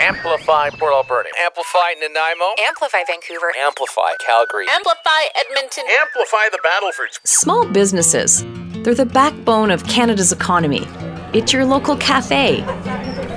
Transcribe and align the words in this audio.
Amplify 0.00 0.70
Port 0.70 0.92
Alberni. 0.92 1.30
Amplify 1.44 1.94
Nanaimo. 2.00 2.54
Amplify 2.66 2.98
Vancouver. 3.06 3.52
Amplify 3.64 4.12
Calgary. 4.24 4.66
Amplify 4.70 5.22
Edmonton. 5.36 5.84
Amplify 6.00 6.48
the 6.50 6.58
Battlefords. 6.62 7.20
Small 7.24 7.66
businesses, 7.66 8.44
they're 8.82 8.94
the 8.94 9.06
backbone 9.06 9.70
of 9.70 9.86
Canada's 9.86 10.32
economy. 10.32 10.86
It's 11.32 11.52
your 11.52 11.64
local 11.64 11.96
cafe, 11.96 12.62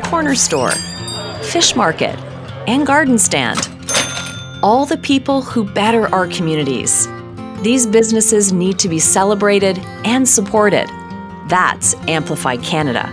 corner 0.03 0.35
store, 0.35 0.71
fish 1.43 1.75
market, 1.75 2.18
and 2.68 2.86
garden 2.86 3.18
stand. 3.18 3.70
All 4.64 4.86
the 4.86 4.98
people 4.98 5.42
who 5.42 5.64
better 5.64 6.14
our 6.14 6.28
communities. 6.28 7.07
These 7.62 7.88
businesses 7.88 8.52
need 8.52 8.80
to 8.80 8.89
be 8.89 9.00
celebrated 9.00 9.78
and 10.04 10.28
supported. 10.28 10.88
That's 11.48 11.94
Amplify 12.07 12.57
Canada. 12.57 13.12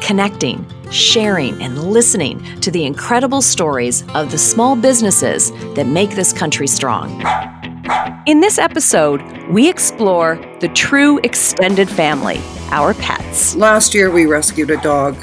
Connecting, 0.00 0.64
sharing, 0.90 1.60
and 1.62 1.78
listening 1.78 2.40
to 2.60 2.70
the 2.70 2.84
incredible 2.84 3.42
stories 3.42 4.04
of 4.14 4.30
the 4.30 4.38
small 4.38 4.76
businesses 4.76 5.50
that 5.74 5.86
make 5.86 6.10
this 6.10 6.32
country 6.32 6.66
strong. 6.66 7.22
In 8.26 8.40
this 8.40 8.58
episode, 8.58 9.22
we 9.48 9.68
explore 9.68 10.36
the 10.60 10.68
true 10.68 11.18
extended 11.24 11.88
family, 11.88 12.40
our 12.70 12.92
pets. 12.94 13.54
Last 13.56 13.94
year, 13.94 14.10
we 14.10 14.26
rescued 14.26 14.70
a 14.70 14.76
dog. 14.82 15.16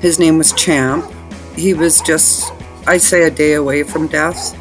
His 0.00 0.18
name 0.18 0.38
was 0.38 0.52
Champ. 0.52 1.10
He 1.56 1.74
was 1.74 2.00
just, 2.02 2.52
I'd 2.86 3.02
say, 3.02 3.24
a 3.24 3.30
day 3.30 3.54
away 3.54 3.82
from 3.82 4.06
death. 4.06 4.54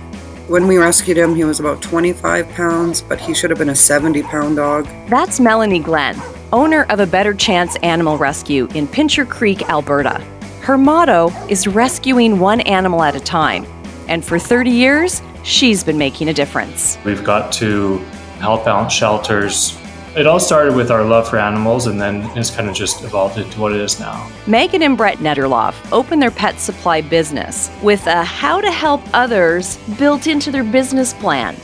When 0.48 0.67
we 0.67 0.77
rescued 0.77 1.17
him, 1.17 1.35
he 1.35 1.43
was 1.43 1.59
about 1.59 1.81
25 1.81 2.49
pounds, 2.49 3.01
but 3.01 3.20
he 3.20 3.34
should 3.34 3.49
have 3.49 3.59
been 3.59 3.70
a 3.70 3.76
70 3.76 4.23
pound 4.23 4.55
dog. 4.55 4.85
That's 5.07 5.40
Melanie 5.40 5.79
Glen, 5.79 6.20
owner 6.51 6.84
of 6.90 6.99
a 6.99 7.05
Better 7.05 7.34
Chance 7.34 7.76
Animal 7.77 8.17
Rescue 8.17 8.67
in 8.73 8.88
Pincher 8.88 9.26
Creek, 9.26 9.70
Alberta. 9.70 10.21
Her 10.63 10.77
motto 10.77 11.30
is 11.49 11.67
rescuing 11.67 12.40
one 12.40 12.62
animal 12.62 13.04
at 13.04 13.17
a 13.17 13.20
time. 13.20 13.66
And 14.08 14.23
for 14.23 14.40
30 14.40 14.71
years, 14.71 15.21
she's 15.43 15.84
been 15.84 15.98
making 15.98 16.29
a 16.29 16.34
difference. 16.34 16.98
We've 17.04 17.21
got 17.21 17.51
to 17.55 17.98
help 18.40 18.65
out 18.65 18.87
shelters. 18.87 19.77
It 20.15 20.26
all 20.26 20.40
started 20.40 20.74
with 20.74 20.90
our 20.90 21.04
love 21.04 21.29
for 21.29 21.37
animals 21.37 21.87
and 21.87 21.99
then 21.99 22.21
it's 22.37 22.49
kind 22.49 22.70
of 22.70 22.76
just 22.76 23.04
evolved 23.04 23.37
into 23.37 23.60
what 23.60 23.74
it 23.74 23.82
is 23.82 23.99
now. 23.99 24.32
Megan 24.48 24.84
and 24.84 24.96
Brett 24.96 25.18
Netterloff 25.18 25.76
opened 25.91 26.21
their 26.21 26.32
pet 26.32 26.57
supply 26.62 27.02
business 27.02 27.70
with 27.82 28.07
a 28.07 28.24
how 28.24 28.62
to 28.62 28.71
help 28.71 29.02
others 29.13 29.76
built 29.99 30.27
into 30.27 30.49
their 30.49 30.63
business 30.63 31.13
plan. 31.13 31.55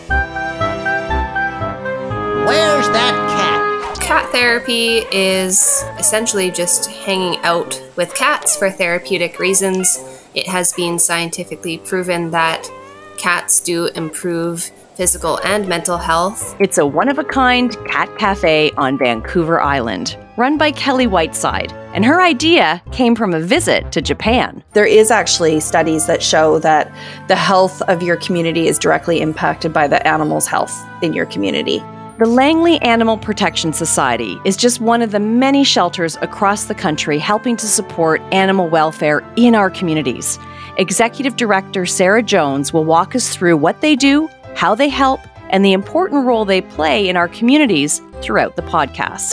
Where's 2.46 2.88
that 2.90 3.16
cat? 3.30 3.40
Cat 3.40 3.49
therapy 4.40 5.00
is 5.12 5.84
essentially 5.98 6.50
just 6.50 6.86
hanging 6.86 7.38
out 7.44 7.84
with 7.98 8.16
cats 8.16 8.56
for 8.56 8.72
therapeutic 8.72 9.38
reasons. 9.38 10.00
It 10.34 10.48
has 10.48 10.72
been 10.72 10.98
scientifically 10.98 11.80
proven 11.80 12.32
that 12.32 12.66
cats 13.18 13.60
do 13.60 13.88
improve 13.88 14.72
physical 14.96 15.42
and 15.44 15.68
mental 15.68 15.98
health. 15.98 16.56
It's 16.58 16.78
a 16.78 16.86
one 16.86 17.10
of 17.10 17.20
a 17.20 17.24
kind 17.26 17.76
cat 17.86 18.18
cafe 18.18 18.72
on 18.78 18.98
Vancouver 18.98 19.60
Island, 19.60 20.18
run 20.38 20.58
by 20.58 20.72
Kelly 20.72 21.06
Whiteside. 21.06 21.74
And 21.94 22.06
her 22.06 22.22
idea 22.22 22.82
came 22.94 23.16
from 23.16 23.34
a 23.34 23.42
visit 23.42 23.92
to 23.92 24.02
Japan. 24.02 24.64
There 24.72 24.86
is 24.86 25.12
actually 25.12 25.60
studies 25.60 26.08
that 26.08 26.24
show 26.24 26.60
that 26.60 26.90
the 27.28 27.36
health 27.36 27.82
of 27.90 28.02
your 28.02 28.16
community 28.16 28.70
is 28.70 28.80
directly 28.80 29.20
impacted 29.20 29.74
by 29.74 29.90
the 29.90 30.06
animal's 30.08 30.48
health 30.48 30.74
in 31.02 31.12
your 31.12 31.26
community. 31.26 31.84
The 32.20 32.26
Langley 32.26 32.82
Animal 32.82 33.18
Protection 33.18 33.72
Society 33.72 34.38
is 34.44 34.58
just 34.58 34.82
one 34.82 35.02
of 35.02 35.12
the 35.12 35.22
many 35.22 35.64
shelters 35.64 36.18
across 36.18 36.66
the 36.66 36.76
country 36.76 37.18
helping 37.18 37.56
to 37.56 37.66
support 37.66 38.20
animal 38.34 38.68
welfare 38.68 39.26
in 39.38 39.56
our 39.56 39.70
communities. 39.70 40.38
Executive 40.76 41.38
Director 41.38 41.86
Sarah 41.86 42.22
Jones 42.22 42.74
will 42.74 42.84
walk 42.84 43.16
us 43.16 43.34
through 43.34 43.56
what 43.56 43.80
they 43.80 43.96
do, 43.96 44.28
how 44.54 44.76
they 44.76 44.90
help, 44.90 45.22
and 45.50 45.64
the 45.64 45.72
important 45.72 46.26
role 46.26 46.44
they 46.44 46.60
play 46.60 47.08
in 47.08 47.16
our 47.16 47.30
communities 47.30 48.02
throughout 48.22 48.58
the 48.58 48.64
podcast. 48.64 49.32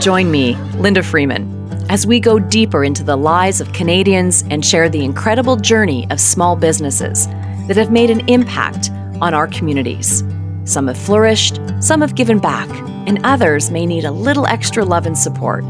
Join 0.00 0.30
me, 0.30 0.54
Linda 0.76 1.02
Freeman, 1.02 1.88
as 1.90 2.06
we 2.06 2.20
go 2.20 2.38
deeper 2.38 2.84
into 2.84 3.02
the 3.02 3.16
lives 3.16 3.60
of 3.60 3.72
Canadians 3.72 4.44
and 4.48 4.64
share 4.64 4.88
the 4.88 5.04
incredible 5.04 5.56
journey 5.56 6.06
of 6.10 6.20
small 6.20 6.54
businesses 6.54 7.26
that 7.70 7.76
have 7.76 7.92
made 7.92 8.10
an 8.10 8.28
impact 8.28 8.90
on 9.20 9.32
our 9.32 9.46
communities. 9.46 10.24
Some 10.64 10.88
have 10.88 10.98
flourished, 10.98 11.60
some 11.78 12.00
have 12.00 12.16
given 12.16 12.40
back, 12.40 12.68
and 13.06 13.20
others 13.22 13.70
may 13.70 13.86
need 13.86 14.04
a 14.04 14.10
little 14.10 14.44
extra 14.48 14.84
love 14.84 15.06
and 15.06 15.16
support. 15.16 15.64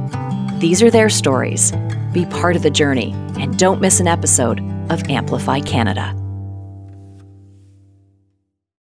These 0.61 0.83
are 0.83 0.91
their 0.91 1.11
stories. 1.11 1.72
Be 2.15 2.25
part 2.25 2.56
of 2.56 2.62
the 2.62 2.71
journey 2.71 3.12
and 3.38 3.59
don't 3.59 3.83
miss 3.83 4.00
an 4.00 4.09
episode 4.09 4.61
of 4.88 5.03
Amplify 5.11 5.61
Canada. 5.61 6.16